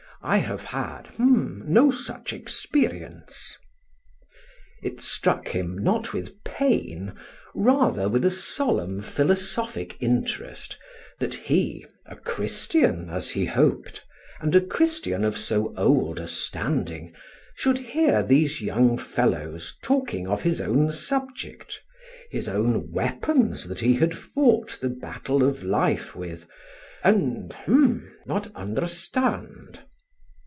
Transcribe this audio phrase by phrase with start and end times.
[0.23, 3.57] I have had h'm no such experience."
[4.83, 7.13] It struck him, not with pain,
[7.55, 10.77] rather with a solemn philosophic interest,
[11.17, 14.05] that he, a Christian as he hoped,
[14.39, 17.13] and a Christian of so old a standing,
[17.55, 21.81] should hear these young fellows talking of his own subject,
[22.29, 26.45] his own weapons that he had fought the battle of life with,
[27.03, 29.79] "and h'm not understand."